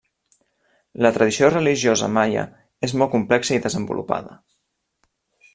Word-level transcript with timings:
La 1.05 1.11
tradició 1.17 1.49
religiosa 1.51 2.09
maia 2.15 2.47
és 2.89 2.97
molt 3.01 3.15
complexa 3.17 3.57
i 3.59 3.63
desenvolupada. 3.67 4.39